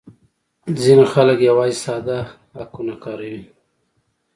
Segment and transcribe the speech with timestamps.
[0.81, 2.17] ځینې خلک یوازې ساده
[2.57, 3.43] هکونه کاروي